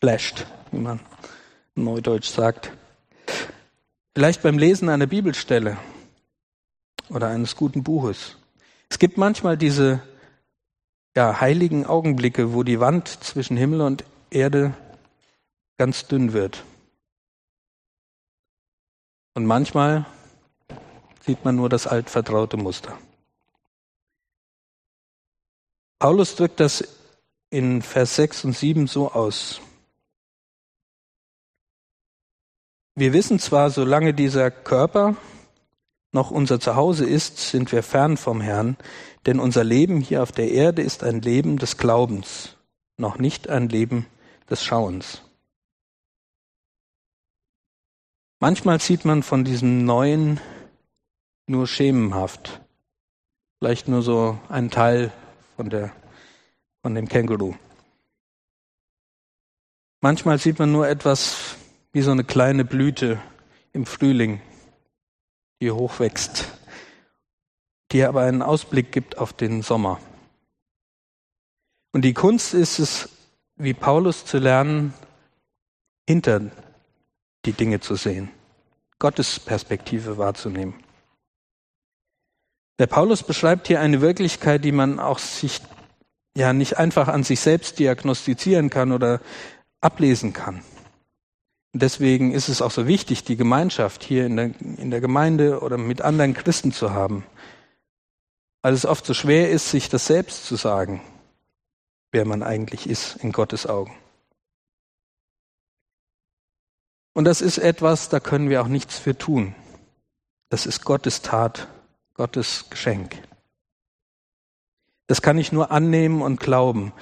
flasht, 0.00 0.46
wie 0.72 0.78
man 0.78 0.98
neudeutsch 1.74 2.30
sagt. 2.30 2.72
Vielleicht 4.14 4.42
beim 4.42 4.56
Lesen 4.56 4.88
einer 4.88 5.06
Bibelstelle 5.06 5.76
oder 7.10 7.28
eines 7.28 7.56
guten 7.56 7.82
Buches. 7.82 8.38
Es 8.88 8.98
gibt 8.98 9.18
manchmal 9.18 9.58
diese 9.58 10.00
ja, 11.14 11.38
heiligen 11.38 11.84
Augenblicke, 11.84 12.54
wo 12.54 12.62
die 12.62 12.80
Wand 12.80 13.08
zwischen 13.08 13.58
Himmel 13.58 13.82
und 13.82 14.04
Erde 14.30 14.72
ganz 15.76 16.06
dünn 16.06 16.32
wird. 16.32 16.64
Und 19.34 19.46
manchmal 19.46 20.06
sieht 21.24 21.44
man 21.44 21.56
nur 21.56 21.68
das 21.68 21.86
altvertraute 21.86 22.56
Muster. 22.56 22.98
Paulus 25.98 26.34
drückt 26.34 26.60
das 26.60 26.82
in 27.50 27.82
Vers 27.82 28.16
6 28.16 28.46
und 28.46 28.56
7 28.56 28.86
so 28.86 29.12
aus. 29.12 29.60
Wir 32.94 33.12
wissen 33.12 33.38
zwar, 33.38 33.70
solange 33.70 34.14
dieser 34.14 34.50
Körper 34.50 35.16
noch 36.12 36.30
unser 36.30 36.58
Zuhause 36.58 37.06
ist, 37.06 37.38
sind 37.38 37.70
wir 37.70 37.82
fern 37.82 38.16
vom 38.16 38.40
Herrn, 38.40 38.76
denn 39.26 39.38
unser 39.38 39.62
Leben 39.62 40.00
hier 40.00 40.22
auf 40.22 40.32
der 40.32 40.50
Erde 40.50 40.82
ist 40.82 41.04
ein 41.04 41.20
Leben 41.20 41.58
des 41.58 41.76
Glaubens, 41.76 42.56
noch 42.96 43.18
nicht 43.18 43.48
ein 43.48 43.68
Leben 43.68 44.06
des 44.48 44.64
Schauens. 44.64 45.22
Manchmal 48.42 48.80
sieht 48.80 49.04
man 49.04 49.22
von 49.22 49.44
diesem 49.44 49.84
Neuen 49.84 50.40
nur 51.46 51.66
schemenhaft. 51.66 52.62
Vielleicht 53.58 53.86
nur 53.86 54.00
so 54.00 54.38
ein 54.48 54.70
Teil 54.70 55.12
von, 55.56 55.68
der, 55.68 55.92
von 56.80 56.94
dem 56.94 57.06
Känguru. 57.06 57.54
Manchmal 60.00 60.38
sieht 60.38 60.58
man 60.58 60.72
nur 60.72 60.88
etwas 60.88 61.56
wie 61.92 62.00
so 62.00 62.12
eine 62.12 62.24
kleine 62.24 62.64
Blüte 62.64 63.20
im 63.74 63.84
Frühling, 63.84 64.40
die 65.60 65.70
hochwächst, 65.70 66.50
die 67.92 68.04
aber 68.04 68.22
einen 68.22 68.40
Ausblick 68.40 68.90
gibt 68.90 69.18
auf 69.18 69.34
den 69.34 69.60
Sommer. 69.60 70.00
Und 71.92 72.06
die 72.06 72.14
Kunst 72.14 72.54
ist 72.54 72.78
es, 72.78 73.10
wie 73.56 73.74
Paulus 73.74 74.24
zu 74.24 74.38
lernen, 74.38 74.94
hinter 76.08 76.50
die 77.44 77.52
Dinge 77.52 77.80
zu 77.80 77.94
sehen, 77.94 78.30
Gottes 78.98 79.40
Perspektive 79.40 80.18
wahrzunehmen. 80.18 80.74
Der 82.78 82.86
Paulus 82.86 83.22
beschreibt 83.22 83.66
hier 83.66 83.80
eine 83.80 84.00
Wirklichkeit, 84.00 84.64
die 84.64 84.72
man 84.72 84.98
auch 84.98 85.18
sich 85.18 85.60
ja 86.36 86.52
nicht 86.52 86.78
einfach 86.78 87.08
an 87.08 87.24
sich 87.24 87.40
selbst 87.40 87.78
diagnostizieren 87.78 88.70
kann 88.70 88.92
oder 88.92 89.20
ablesen 89.80 90.32
kann. 90.32 90.62
Deswegen 91.72 92.32
ist 92.32 92.48
es 92.48 92.62
auch 92.62 92.70
so 92.70 92.86
wichtig, 92.86 93.22
die 93.22 93.36
Gemeinschaft 93.36 94.02
hier 94.02 94.26
in 94.26 94.36
der, 94.36 94.50
in 94.60 94.90
der 94.90 95.00
Gemeinde 95.00 95.60
oder 95.60 95.78
mit 95.78 96.02
anderen 96.02 96.34
Christen 96.34 96.72
zu 96.72 96.92
haben. 96.92 97.24
Weil 98.62 98.74
es 98.74 98.86
oft 98.86 99.06
so 99.06 99.14
schwer 99.14 99.50
ist, 99.50 99.70
sich 99.70 99.88
das 99.88 100.06
selbst 100.06 100.46
zu 100.46 100.56
sagen, 100.56 101.00
wer 102.12 102.24
man 102.24 102.42
eigentlich 102.42 102.88
ist 102.88 103.16
in 103.16 103.30
Gottes 103.30 103.66
Augen. 103.66 103.94
Und 107.20 107.26
das 107.26 107.42
ist 107.42 107.58
etwas, 107.58 108.08
da 108.08 108.18
können 108.18 108.48
wir 108.48 108.62
auch 108.62 108.68
nichts 108.68 108.98
für 108.98 109.14
tun. 109.14 109.54
Das 110.48 110.64
ist 110.64 110.86
Gottes 110.86 111.20
Tat, 111.20 111.68
Gottes 112.14 112.70
Geschenk. 112.70 113.14
Das 115.06 115.20
kann 115.20 115.36
ich 115.36 115.52
nur 115.52 115.70
annehmen 115.70 116.22
und 116.22 116.40
glauben, 116.40 116.94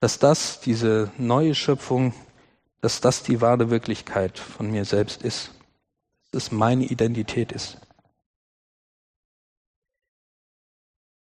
dass 0.00 0.18
das, 0.18 0.58
diese 0.58 1.12
neue 1.16 1.54
Schöpfung, 1.54 2.12
dass 2.80 3.00
das 3.00 3.22
die 3.22 3.40
wahre 3.40 3.70
Wirklichkeit 3.70 4.36
von 4.36 4.72
mir 4.72 4.84
selbst 4.84 5.22
ist, 5.22 5.52
dass 6.32 6.46
es 6.46 6.50
meine 6.50 6.84
Identität 6.84 7.52
ist. 7.52 7.78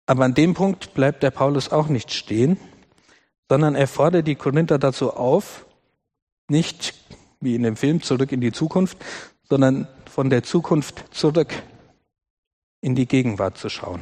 Aber 0.05 0.23
an 0.23 0.35
dem 0.35 0.53
Punkt 0.53 0.93
bleibt 0.93 1.21
der 1.21 1.31
Paulus 1.31 1.69
auch 1.69 1.89
nicht 1.89 2.13
stehen, 2.13 2.57
sondern 3.49 3.75
er 3.75 3.89
fordert 3.89 4.25
die 4.25 4.35
Korinther 4.35 4.79
dazu 4.79 5.11
auf, 5.11 5.65
nicht 6.47 7.02
wie 7.43 7.55
in 7.55 7.63
dem 7.63 7.75
Film 7.75 8.01
zurück 8.01 8.31
in 8.31 8.41
die 8.41 8.51
Zukunft, 8.51 8.97
sondern 9.49 9.87
von 10.05 10.29
der 10.29 10.43
Zukunft 10.43 11.05
zurück 11.13 11.53
in 12.81 12.95
die 12.95 13.07
Gegenwart 13.07 13.57
zu 13.57 13.69
schauen. 13.69 14.01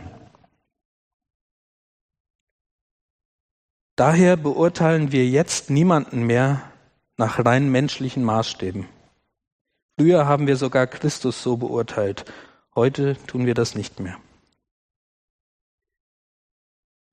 Daher 3.96 4.38
beurteilen 4.38 5.12
wir 5.12 5.28
jetzt 5.28 5.70
niemanden 5.70 6.24
mehr 6.24 6.72
nach 7.18 7.44
rein 7.46 7.70
menschlichen 7.70 8.24
Maßstäben. 8.24 8.88
Früher 10.00 10.26
haben 10.26 10.48
wir 10.48 10.56
sogar 10.56 10.88
Christus 10.88 11.44
so 11.44 11.58
beurteilt. 11.58 12.26
Heute 12.74 13.16
tun 13.28 13.46
wir 13.46 13.54
das 13.54 13.76
nicht 13.76 14.00
mehr. 14.00 14.18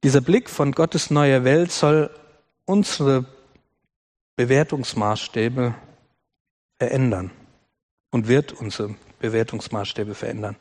Dieser 0.05 0.21
Blick 0.21 0.49
von 0.49 0.73
Gottes 0.73 1.11
neuer 1.11 1.45
Welt 1.45 1.73
soll 1.73 2.11
unsere 2.65 3.27
Bewertungsmaßstäbe 4.37 5.75
verändern 6.79 7.31
und 8.11 8.29
wird 8.29 8.53
unsere 8.53 8.95
Bewertungsmaßstäbe 9.21 10.15
verändern. 10.15 10.57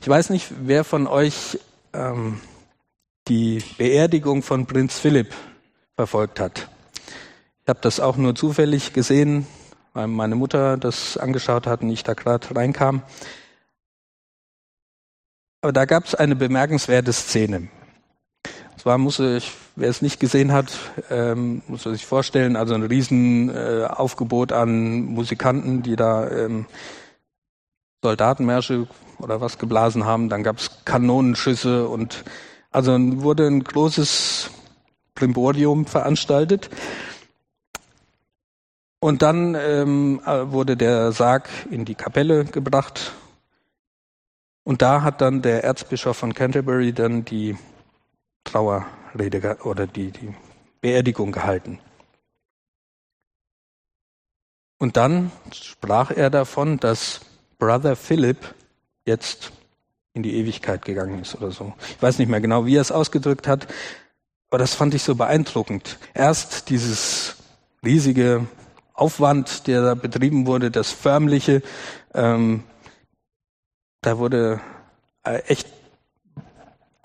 Ich 0.00 0.08
weiß 0.08 0.30
nicht, 0.30 0.52
wer 0.60 0.84
von 0.84 1.06
euch 1.06 1.58
ähm, 1.92 2.40
die 3.28 3.62
Beerdigung 3.76 4.42
von 4.42 4.66
Prinz 4.66 4.98
Philipp 4.98 5.34
verfolgt 5.96 6.40
hat. 6.40 6.68
Ich 7.62 7.68
habe 7.68 7.80
das 7.82 8.00
auch 8.00 8.16
nur 8.16 8.34
zufällig 8.34 8.92
gesehen, 8.92 9.46
weil 9.92 10.06
meine 10.06 10.36
Mutter 10.36 10.76
das 10.76 11.16
angeschaut 11.16 11.66
hat 11.66 11.82
und 11.82 11.90
ich 11.90 12.04
da 12.04 12.14
gerade 12.14 12.54
reinkam. 12.54 13.02
Aber 15.60 15.72
da 15.72 15.84
gab 15.84 16.04
es 16.04 16.14
eine 16.14 16.36
bemerkenswerte 16.36 17.12
Szene. 17.12 17.68
Und 18.78 18.82
zwar 18.82 18.98
muss 18.98 19.18
ich, 19.18 19.54
wer 19.74 19.90
es 19.90 20.02
nicht 20.02 20.20
gesehen 20.20 20.52
hat, 20.52 20.72
ähm, 21.10 21.62
muss 21.66 21.84
man 21.84 21.94
sich 21.94 22.06
vorstellen, 22.06 22.54
also 22.54 22.74
ein 22.74 22.84
riesen 22.84 23.50
äh, 23.50 23.88
an 24.52 25.00
Musikanten, 25.06 25.82
die 25.82 25.96
da 25.96 26.30
ähm, 26.30 26.64
Soldatenmärsche 28.04 28.86
oder 29.18 29.40
was 29.40 29.58
geblasen 29.58 30.04
haben. 30.04 30.28
Dann 30.28 30.44
gab 30.44 30.58
es 30.58 30.84
Kanonenschüsse 30.84 31.88
und 31.88 32.22
also 32.70 32.96
wurde 32.96 33.48
ein 33.48 33.64
großes 33.64 34.50
Primborium 35.16 35.84
veranstaltet. 35.84 36.70
Und 39.00 39.22
dann 39.22 39.56
ähm, 39.56 40.20
wurde 40.24 40.76
der 40.76 41.10
Sarg 41.10 41.48
in 41.68 41.84
die 41.84 41.96
Kapelle 41.96 42.44
gebracht. 42.44 43.10
Und 44.62 44.82
da 44.82 45.02
hat 45.02 45.20
dann 45.20 45.42
der 45.42 45.64
Erzbischof 45.64 46.16
von 46.16 46.32
Canterbury 46.32 46.92
dann 46.92 47.24
die 47.24 47.56
Trauerrede 48.44 49.58
oder 49.64 49.86
die, 49.86 50.10
die 50.10 50.34
Beerdigung 50.80 51.32
gehalten. 51.32 51.80
Und 54.78 54.96
dann 54.96 55.32
sprach 55.52 56.10
er 56.10 56.30
davon, 56.30 56.78
dass 56.78 57.20
Brother 57.58 57.96
Philip 57.96 58.54
jetzt 59.04 59.52
in 60.14 60.22
die 60.22 60.36
Ewigkeit 60.36 60.84
gegangen 60.84 61.20
ist 61.20 61.34
oder 61.34 61.50
so. 61.50 61.74
Ich 61.90 62.02
weiß 62.02 62.18
nicht 62.18 62.28
mehr 62.28 62.40
genau, 62.40 62.66
wie 62.66 62.76
er 62.76 62.80
es 62.80 62.92
ausgedrückt 62.92 63.48
hat, 63.48 63.66
aber 64.50 64.58
das 64.58 64.74
fand 64.74 64.94
ich 64.94 65.02
so 65.02 65.14
beeindruckend. 65.14 65.98
Erst 66.14 66.70
dieses 66.70 67.36
riesige 67.84 68.46
Aufwand, 68.94 69.66
der 69.66 69.82
da 69.82 69.94
betrieben 69.94 70.46
wurde, 70.46 70.70
das 70.70 70.90
förmliche, 70.90 71.62
ähm, 72.14 72.64
da 74.00 74.18
wurde 74.18 74.60
äh, 75.24 75.38
echt 75.42 75.68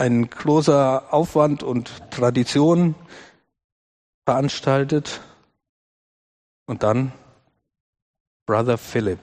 ein 0.04 0.30
großer 0.30 1.14
Aufwand 1.14 1.64
und 1.64 2.12
Tradition 2.12 2.94
veranstaltet. 4.26 5.22
Und 6.66 6.84
dann 6.84 7.14
Brother 8.46 8.78
Philip 8.78 9.20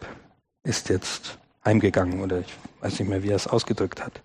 ist 0.63 0.89
jetzt 0.89 1.37
heimgegangen 1.67 2.23
oder 2.23 2.41
ich 2.41 2.53
weiß 2.81 2.99
nicht 2.99 3.09
mehr, 3.09 3.23
wie 3.23 3.29
er 3.29 3.37
es 3.37 3.47
ausgedrückt 3.47 4.03
hat. 4.03 4.23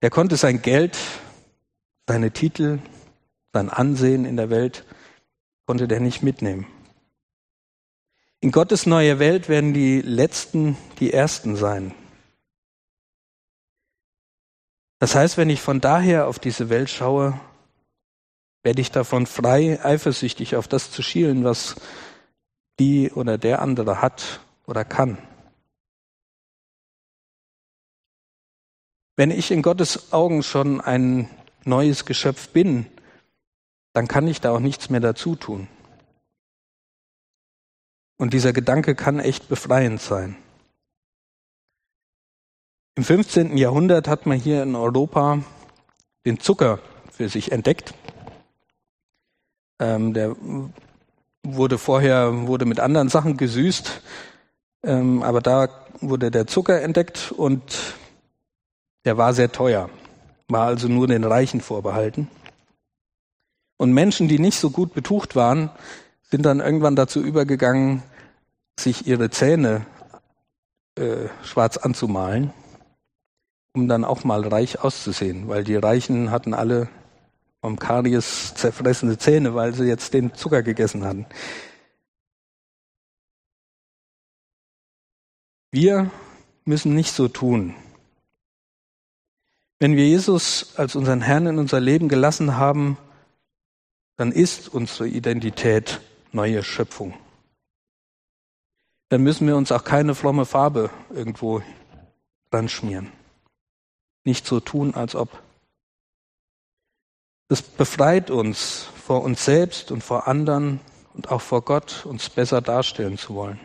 Er 0.00 0.10
konnte 0.10 0.36
sein 0.36 0.62
Geld, 0.62 0.98
seine 2.08 2.32
Titel, 2.32 2.80
sein 3.52 3.70
Ansehen 3.70 4.24
in 4.24 4.36
der 4.36 4.50
Welt, 4.50 4.84
konnte 5.64 5.86
der 5.86 6.00
nicht 6.00 6.24
mitnehmen. 6.24 6.66
In 8.40 8.50
Gottes 8.50 8.84
neue 8.84 9.20
Welt 9.20 9.48
werden 9.48 9.72
die 9.72 10.00
Letzten 10.00 10.76
die 10.98 11.12
Ersten 11.12 11.54
sein. 11.54 11.94
Das 15.02 15.16
heißt, 15.16 15.36
wenn 15.36 15.50
ich 15.50 15.60
von 15.60 15.80
daher 15.80 16.28
auf 16.28 16.38
diese 16.38 16.68
Welt 16.68 16.88
schaue, 16.88 17.40
werde 18.62 18.80
ich 18.80 18.92
davon 18.92 19.26
frei, 19.26 19.84
eifersüchtig 19.84 20.54
auf 20.54 20.68
das 20.68 20.92
zu 20.92 21.02
schielen, 21.02 21.42
was 21.42 21.74
die 22.78 23.10
oder 23.10 23.36
der 23.36 23.62
andere 23.62 24.00
hat 24.00 24.38
oder 24.64 24.84
kann. 24.84 25.18
Wenn 29.16 29.32
ich 29.32 29.50
in 29.50 29.62
Gottes 29.62 30.12
Augen 30.12 30.44
schon 30.44 30.80
ein 30.80 31.28
neues 31.64 32.04
Geschöpf 32.04 32.50
bin, 32.50 32.86
dann 33.94 34.06
kann 34.06 34.28
ich 34.28 34.40
da 34.40 34.52
auch 34.52 34.60
nichts 34.60 34.88
mehr 34.88 35.00
dazu 35.00 35.34
tun. 35.34 35.66
Und 38.18 38.34
dieser 38.34 38.52
Gedanke 38.52 38.94
kann 38.94 39.18
echt 39.18 39.48
befreiend 39.48 40.00
sein. 40.00 40.36
Im 42.94 43.04
15. 43.04 43.56
Jahrhundert 43.56 44.06
hat 44.06 44.26
man 44.26 44.38
hier 44.38 44.62
in 44.62 44.76
Europa 44.76 45.38
den 46.26 46.40
Zucker 46.40 46.78
für 47.10 47.30
sich 47.30 47.50
entdeckt. 47.50 47.94
Ähm, 49.80 50.12
der 50.12 50.36
wurde 51.42 51.78
vorher 51.78 52.46
wurde 52.46 52.66
mit 52.66 52.80
anderen 52.80 53.08
Sachen 53.08 53.38
gesüßt, 53.38 54.02
ähm, 54.84 55.22
aber 55.22 55.40
da 55.40 55.70
wurde 56.02 56.30
der 56.30 56.46
Zucker 56.46 56.82
entdeckt 56.82 57.32
und 57.34 57.62
der 59.06 59.16
war 59.16 59.32
sehr 59.32 59.50
teuer, 59.50 59.88
war 60.48 60.66
also 60.66 60.86
nur 60.86 61.06
den 61.06 61.24
Reichen 61.24 61.62
vorbehalten. 61.62 62.28
Und 63.78 63.94
Menschen, 63.94 64.28
die 64.28 64.38
nicht 64.38 64.58
so 64.58 64.68
gut 64.68 64.92
betucht 64.92 65.34
waren, 65.34 65.70
sind 66.30 66.44
dann 66.44 66.60
irgendwann 66.60 66.94
dazu 66.94 67.22
übergegangen, 67.22 68.02
sich 68.78 69.06
ihre 69.06 69.30
Zähne 69.30 69.86
äh, 70.96 71.28
schwarz 71.42 71.78
anzumalen, 71.78 72.52
um 73.74 73.88
dann 73.88 74.04
auch 74.04 74.24
mal 74.24 74.46
reich 74.46 74.80
auszusehen, 74.80 75.48
weil 75.48 75.64
die 75.64 75.76
Reichen 75.76 76.30
hatten 76.30 76.54
alle 76.54 76.88
vom 77.60 77.78
Karies 77.78 78.54
zerfressene 78.54 79.18
Zähne, 79.18 79.54
weil 79.54 79.72
sie 79.72 79.84
jetzt 79.84 80.14
den 80.14 80.34
Zucker 80.34 80.62
gegessen 80.62 81.04
hatten. 81.04 81.26
Wir 85.70 86.10
müssen 86.64 86.94
nicht 86.94 87.12
so 87.12 87.28
tun. 87.28 87.74
Wenn 89.78 89.96
wir 89.96 90.06
Jesus 90.06 90.74
als 90.76 90.94
unseren 90.96 91.22
Herrn 91.22 91.46
in 91.46 91.58
unser 91.58 91.80
Leben 91.80 92.08
gelassen 92.08 92.56
haben, 92.56 92.98
dann 94.16 94.32
ist 94.32 94.68
unsere 94.68 95.08
Identität 95.08 96.00
neue 96.32 96.62
Schöpfung. 96.62 97.14
Dann 99.08 99.22
müssen 99.22 99.46
wir 99.46 99.56
uns 99.56 99.72
auch 99.72 99.84
keine 99.84 100.14
fromme 100.14 100.46
Farbe 100.46 100.90
irgendwo 101.10 101.62
dran 102.50 102.68
schmieren. 102.68 103.10
Nicht 104.24 104.46
so 104.46 104.60
tun, 104.60 104.94
als 104.94 105.14
ob. 105.14 105.42
Das 107.48 107.62
befreit 107.62 108.30
uns 108.30 108.88
vor 109.04 109.22
uns 109.22 109.44
selbst 109.44 109.90
und 109.90 110.02
vor 110.02 110.26
anderen 110.28 110.80
und 111.14 111.30
auch 111.30 111.40
vor 111.40 111.62
Gott, 111.62 112.06
uns 112.06 112.30
besser 112.30 112.60
darstellen 112.60 113.18
zu 113.18 113.34
wollen. 113.34 113.60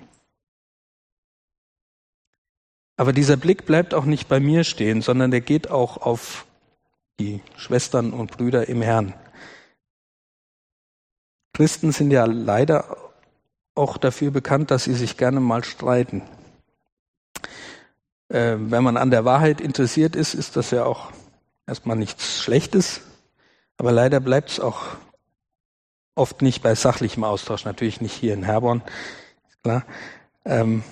Aber 2.97 3.13
dieser 3.13 3.37
Blick 3.37 3.65
bleibt 3.65 3.93
auch 3.93 4.05
nicht 4.05 4.27
bei 4.27 4.39
mir 4.39 4.63
stehen, 4.63 5.01
sondern 5.01 5.31
der 5.31 5.41
geht 5.41 5.69
auch 5.69 5.97
auf 5.97 6.45
die 7.19 7.41
Schwestern 7.55 8.11
und 8.11 8.31
Brüder 8.31 8.67
im 8.67 8.81
Herrn. 8.81 9.13
Christen 11.53 11.91
sind 11.91 12.11
ja 12.11 12.25
leider 12.25 12.97
auch 13.75 13.97
dafür 13.97 14.31
bekannt, 14.31 14.71
dass 14.71 14.83
sie 14.83 14.95
sich 14.95 15.17
gerne 15.17 15.39
mal 15.39 15.63
streiten. 15.63 16.23
Äh, 18.29 18.55
wenn 18.57 18.83
man 18.83 18.97
an 18.97 19.11
der 19.11 19.25
Wahrheit 19.25 19.61
interessiert 19.61 20.15
ist, 20.15 20.33
ist 20.33 20.55
das 20.55 20.71
ja 20.71 20.85
auch 20.85 21.11
erstmal 21.65 21.95
nichts 21.95 22.41
Schlechtes, 22.41 23.01
aber 23.77 23.91
leider 23.91 24.19
bleibt 24.19 24.51
es 24.51 24.59
auch 24.59 24.83
oft 26.15 26.41
nicht 26.41 26.61
bei 26.61 26.75
sachlichem 26.75 27.23
Austausch, 27.23 27.65
natürlich 27.65 28.01
nicht 28.01 28.13
hier 28.13 28.33
in 28.33 28.43
Herborn, 28.43 28.81
klar. 29.63 29.85
Ähm, 30.45 30.83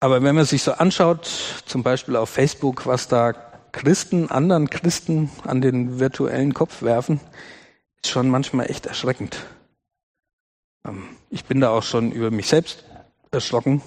aber 0.00 0.22
wenn 0.22 0.34
man 0.34 0.44
sich 0.44 0.62
so 0.62 0.72
anschaut, 0.72 1.26
zum 1.64 1.82
Beispiel 1.82 2.16
auf 2.16 2.28
Facebook, 2.28 2.86
was 2.86 3.08
da 3.08 3.32
Christen 3.72 4.30
anderen 4.30 4.68
Christen 4.68 5.30
an 5.44 5.60
den 5.60 5.98
virtuellen 5.98 6.54
Kopf 6.54 6.82
werfen, 6.82 7.20
ist 8.02 8.10
schon 8.10 8.28
manchmal 8.28 8.70
echt 8.70 8.86
erschreckend. 8.86 9.46
Ähm, 10.86 11.04
ich 11.30 11.44
bin 11.44 11.60
da 11.60 11.70
auch 11.70 11.82
schon 11.82 12.12
über 12.12 12.30
mich 12.30 12.48
selbst 12.48 12.84
erschrocken. 13.30 13.80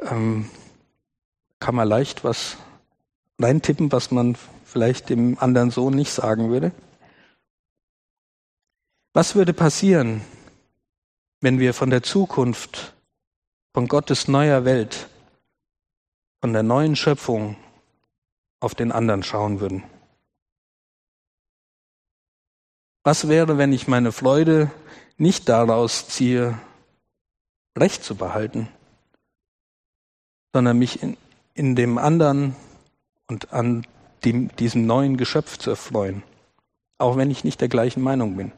Ähm, 0.00 0.50
kann 1.60 1.74
man 1.74 1.88
leicht 1.88 2.24
was 2.24 2.56
reintippen, 3.40 3.90
was 3.92 4.10
man 4.10 4.36
vielleicht 4.64 5.08
dem 5.08 5.38
anderen 5.38 5.70
Sohn 5.70 5.94
nicht 5.94 6.12
sagen 6.12 6.50
würde. 6.50 6.72
Was 9.12 9.34
würde 9.34 9.52
passieren, 9.52 10.22
wenn 11.40 11.60
wir 11.60 11.74
von 11.74 11.90
der 11.90 12.02
Zukunft, 12.02 12.94
von 13.72 13.86
Gottes 13.86 14.28
neuer 14.28 14.64
Welt, 14.64 15.08
von 16.40 16.52
der 16.52 16.62
neuen 16.62 16.96
Schöpfung 16.96 17.56
auf 18.60 18.74
den 18.74 18.92
anderen 18.92 19.22
schauen 19.22 19.60
würden? 19.60 19.84
Was 23.04 23.28
wäre, 23.28 23.58
wenn 23.58 23.72
ich 23.72 23.86
meine 23.86 24.12
Freude 24.12 24.70
nicht 25.18 25.48
daraus 25.48 26.08
ziehe, 26.08 26.58
Recht 27.76 28.02
zu 28.02 28.14
behalten, 28.14 28.68
sondern 30.54 30.78
mich 30.78 31.02
in, 31.02 31.16
in 31.54 31.74
dem 31.74 31.98
anderen 31.98 32.54
und 33.26 33.52
an 33.52 33.84
dem, 34.24 34.54
diesem 34.56 34.86
neuen 34.86 35.16
Geschöpf 35.16 35.58
zu 35.58 35.70
erfreuen, 35.70 36.22
auch 36.96 37.16
wenn 37.16 37.28
ich 37.28 37.42
nicht 37.42 37.60
der 37.60 37.68
gleichen 37.68 38.00
Meinung 38.00 38.36
bin? 38.36 38.52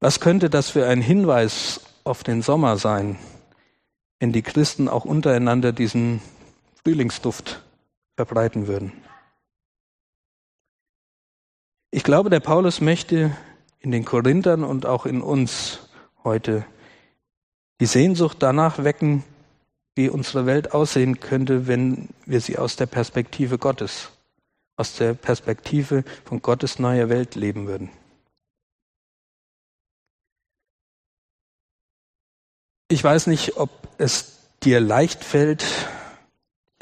Was 0.00 0.18
könnte 0.18 0.50
das 0.50 0.70
für 0.70 0.88
ein 0.88 1.00
Hinweis 1.00 1.82
auf 2.02 2.24
den 2.24 2.42
Sommer 2.42 2.76
sein, 2.78 3.16
wenn 4.18 4.32
die 4.32 4.42
Christen 4.42 4.88
auch 4.88 5.04
untereinander 5.04 5.72
diesen 5.72 6.20
Frühlingsduft 6.82 7.62
verbreiten 8.16 8.66
würden? 8.66 8.92
Ich 11.92 12.02
glaube, 12.02 12.28
der 12.28 12.40
Paulus 12.40 12.80
möchte 12.80 13.36
in 13.78 13.92
den 13.92 14.04
Korinthern 14.04 14.64
und 14.64 14.84
auch 14.84 15.06
in 15.06 15.22
uns 15.22 15.78
heute 16.24 16.66
die 17.80 17.86
Sehnsucht 17.86 18.38
danach 18.40 18.84
wecken, 18.84 19.24
wie 19.94 20.08
unsere 20.08 20.46
Welt 20.46 20.72
aussehen 20.72 21.20
könnte, 21.20 21.66
wenn 21.66 22.08
wir 22.24 22.40
sie 22.40 22.58
aus 22.58 22.76
der 22.76 22.86
Perspektive 22.86 23.58
Gottes, 23.58 24.10
aus 24.76 24.96
der 24.96 25.14
Perspektive 25.14 26.04
von 26.24 26.40
Gottes 26.40 26.78
neuer 26.78 27.08
Welt 27.08 27.34
leben 27.34 27.66
würden. 27.66 27.90
Ich 32.88 33.02
weiß 33.02 33.26
nicht, 33.26 33.56
ob 33.56 33.70
es 33.98 34.38
dir 34.62 34.80
leicht 34.80 35.24
fällt, 35.24 35.64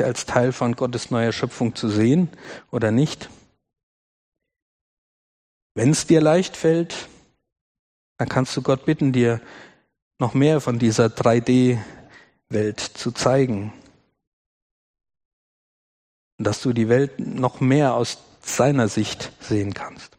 als 0.02 0.26
Teil 0.26 0.52
von 0.52 0.74
Gottes 0.74 1.10
neuer 1.10 1.32
Schöpfung 1.32 1.74
zu 1.74 1.88
sehen 1.88 2.28
oder 2.70 2.90
nicht. 2.90 3.28
Wenn 5.74 5.90
es 5.90 6.06
dir 6.06 6.20
leicht 6.20 6.56
fällt, 6.56 7.08
dann 8.18 8.28
kannst 8.28 8.56
du 8.56 8.62
Gott 8.62 8.84
bitten, 8.84 9.12
dir 9.12 9.40
noch 10.20 10.34
mehr 10.34 10.60
von 10.60 10.78
dieser 10.78 11.06
3D-Welt 11.06 12.80
zu 12.80 13.10
zeigen. 13.12 13.72
Dass 16.38 16.62
du 16.62 16.72
die 16.72 16.88
Welt 16.88 17.18
noch 17.18 17.60
mehr 17.60 17.94
aus 17.94 18.18
seiner 18.40 18.88
Sicht 18.88 19.32
sehen 19.40 19.74
kannst. 19.74 20.16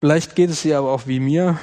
Vielleicht 0.00 0.34
geht 0.34 0.50
es 0.50 0.62
dir 0.62 0.78
aber 0.78 0.92
auch 0.92 1.06
wie 1.06 1.20
mir, 1.20 1.58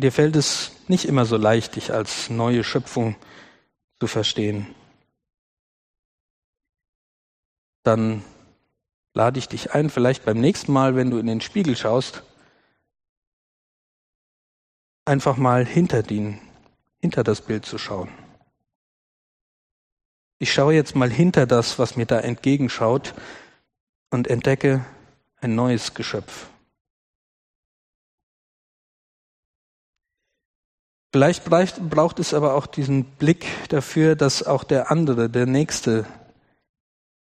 Dir 0.00 0.12
fällt 0.12 0.36
es 0.36 0.72
nicht 0.88 1.04
immer 1.04 1.26
so 1.26 1.36
leicht, 1.36 1.76
dich 1.76 1.92
als 1.92 2.30
neue 2.30 2.64
Schöpfung 2.64 3.16
zu 3.98 4.06
verstehen. 4.06 4.74
Dann 7.82 8.24
lade 9.12 9.38
ich 9.38 9.48
dich 9.48 9.72
ein, 9.72 9.90
vielleicht 9.90 10.24
beim 10.24 10.40
nächsten 10.40 10.72
Mal, 10.72 10.96
wenn 10.96 11.10
du 11.10 11.18
in 11.18 11.26
den 11.26 11.42
Spiegel 11.42 11.76
schaust, 11.76 12.22
einfach 15.10 15.36
mal 15.36 15.66
hinter 15.66 16.04
den, 16.04 16.38
hinter 17.00 17.24
das 17.24 17.40
Bild 17.40 17.66
zu 17.66 17.78
schauen. 17.78 18.08
Ich 20.38 20.52
schaue 20.52 20.72
jetzt 20.72 20.94
mal 20.94 21.10
hinter 21.10 21.46
das, 21.46 21.80
was 21.80 21.96
mir 21.96 22.06
da 22.06 22.20
entgegenschaut 22.20 23.12
und 24.10 24.28
entdecke 24.28 24.86
ein 25.40 25.56
neues 25.56 25.94
Geschöpf. 25.94 26.46
Vielleicht 31.12 31.44
braucht 31.44 32.20
es 32.20 32.32
aber 32.32 32.54
auch 32.54 32.68
diesen 32.68 33.02
Blick 33.02 33.46
dafür, 33.68 34.14
dass 34.14 34.44
auch 34.44 34.62
der 34.62 34.92
andere, 34.92 35.28
der 35.28 35.46
Nächste, 35.46 36.06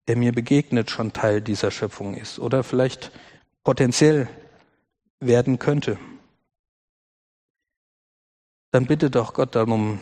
der 0.07 0.17
mir 0.17 0.31
begegnet, 0.31 0.89
schon 0.93 1.13
Teil 1.13 1.41
dieser 1.41 1.73
Schöpfung 1.73 2.15
ist 2.15 2.39
oder 2.39 2.63
vielleicht 2.63 3.11
potenziell 3.65 4.29
werden 5.19 5.59
könnte. 5.59 5.99
Dann 8.73 8.87
bitte 8.87 9.11
doch 9.11 9.35
Gott 9.35 9.55
darum, 9.55 10.01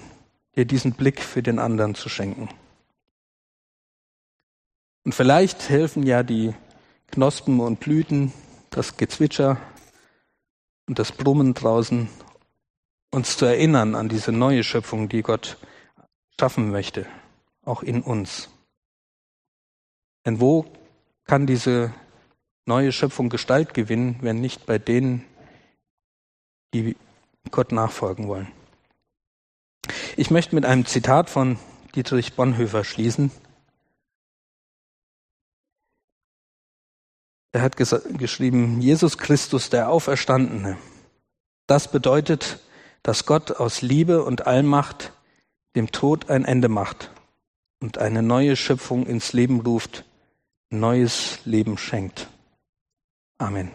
dir 0.56 0.64
diesen 0.64 0.92
Blick 0.92 1.20
für 1.20 1.42
den 1.42 1.58
anderen 1.58 1.94
zu 1.94 2.08
schenken. 2.08 2.48
Und 5.04 5.14
vielleicht 5.14 5.68
helfen 5.68 6.04
ja 6.04 6.22
die 6.22 6.54
Knospen 7.08 7.58
und 7.58 7.80
Blüten, 7.80 8.32
das 8.70 8.96
Gezwitscher 8.96 9.60
und 10.86 11.00
das 11.00 11.10
Brummen 11.10 11.54
draußen 11.54 12.08
uns 13.10 13.36
zu 13.36 13.44
erinnern 13.44 13.96
an 13.96 14.08
diese 14.08 14.30
neue 14.30 14.62
Schöpfung, 14.62 15.08
die 15.08 15.22
Gott 15.22 15.56
schaffen 16.38 16.70
möchte, 16.70 17.06
auch 17.64 17.82
in 17.82 18.02
uns. 18.02 18.50
Denn 20.24 20.38
wo 20.40 20.70
kann 21.24 21.46
diese 21.46 21.92
neue 22.66 22.92
Schöpfung 22.92 23.30
Gestalt 23.30 23.74
gewinnen, 23.74 24.18
wenn 24.20 24.40
nicht 24.40 24.64
bei 24.64 24.78
denen, 24.78 25.24
die 26.72 26.94
Gott 27.50 27.72
nachfolgen 27.72 28.28
wollen? 28.28 28.59
Ich 30.16 30.30
möchte 30.30 30.54
mit 30.54 30.66
einem 30.66 30.86
Zitat 30.86 31.30
von 31.30 31.58
Dietrich 31.94 32.34
Bonhoeffer 32.34 32.84
schließen. 32.84 33.30
Er 37.52 37.62
hat 37.62 37.76
geschrieben, 37.76 38.80
Jesus 38.80 39.18
Christus, 39.18 39.70
der 39.70 39.88
Auferstandene. 39.88 40.78
Das 41.66 41.90
bedeutet, 41.90 42.60
dass 43.02 43.26
Gott 43.26 43.52
aus 43.52 43.82
Liebe 43.82 44.24
und 44.24 44.46
Allmacht 44.46 45.12
dem 45.74 45.90
Tod 45.90 46.30
ein 46.30 46.44
Ende 46.44 46.68
macht 46.68 47.10
und 47.80 47.98
eine 47.98 48.22
neue 48.22 48.56
Schöpfung 48.56 49.06
ins 49.06 49.32
Leben 49.32 49.60
ruft, 49.60 50.04
neues 50.70 51.38
Leben 51.44 51.78
schenkt. 51.78 52.28
Amen. 53.38 53.70